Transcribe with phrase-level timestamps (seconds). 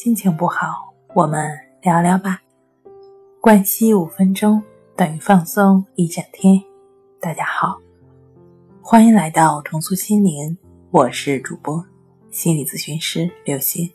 [0.00, 1.50] 心情不好，我们
[1.82, 2.40] 聊聊吧。
[3.40, 4.62] 关系五分钟
[4.94, 6.62] 等于放松一整天。
[7.20, 7.76] 大家好，
[8.80, 10.56] 欢迎来到重塑心灵，
[10.92, 11.84] 我是主播
[12.30, 13.90] 心理咨询师刘星。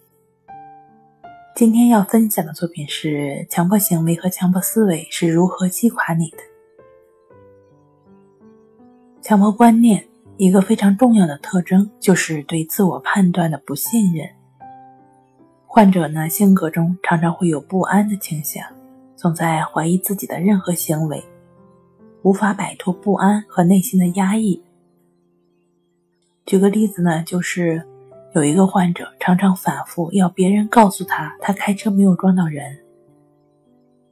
[1.55, 6.37] 今天要分享的作品是：强迫行为和强迫思维是如何击垮你的？
[9.21, 14.27] 强迫观念一个非常重要的特征就是对自我判断的不信任。
[15.75, 18.63] 患者呢，性格中常常会有不安的倾向，
[19.15, 21.25] 总在怀疑自己的任何行为，
[22.21, 24.61] 无法摆脱不安和内心的压抑。
[26.45, 27.83] 举个例子呢，就是
[28.35, 32.77] 有一个患者常常反复要别人告诉他，他开车没有撞到人。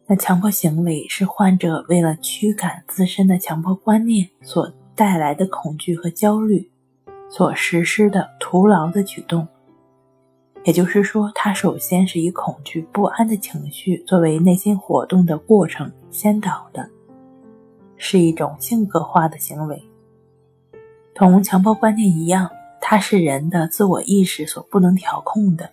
[0.08, 6.72] 那强迫行为是患者为了驱赶自身的强迫观念所带来的恐惧和焦虑，
[7.30, 9.48] 所实施的徒劳的举动。
[10.64, 16.88] 也就是说，他首先是以恐惧、不安的情绪作为内心活动的过程先导的，
[17.98, 19.82] 是一种性格化的行为。
[21.16, 25.70] 同强迫观念一样，它是人的自我意识所不能调控的。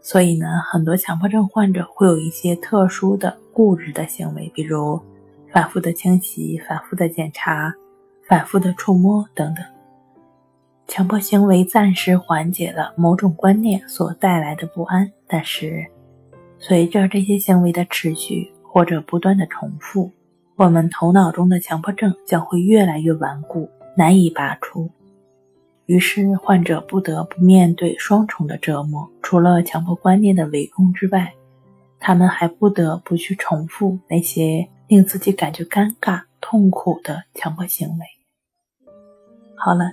[0.00, 5.00] 所以呢，很多强迫症患者会有一些特殊的固执的行为，比如
[5.52, 7.74] 反复的清洗、反复的检查、
[8.28, 9.64] 反复的触摸等等。
[10.88, 15.84] 强迫行为暂时缓解了某种观念所带来的不安，但是
[16.58, 20.12] 随着这些行为的持续或者不断的重复，
[20.54, 24.88] 我们头脑中的强迫症将会越来越顽固，难以拔出。
[25.86, 31.34] 于是患者不得不面对双重的折磨：除了强迫观念的围攻之外，
[31.98, 38.06] 他们还不得不去重复那些令自己感觉尴尬、痛苦的强迫行为。
[39.56, 39.92] 好了。